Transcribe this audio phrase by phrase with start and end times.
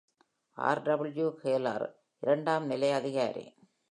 [0.57, 1.85] R. W. Hayler,
[2.23, 3.45] இரண்டாம் நிலை அதிகாரி.